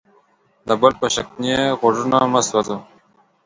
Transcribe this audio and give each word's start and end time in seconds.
د 0.67 0.69
بل 0.81 0.93
په 1.01 1.07
شکنې 1.13 1.53
غوږونه 1.79 2.19
مه 2.33 2.41
سوځه. 2.49 2.77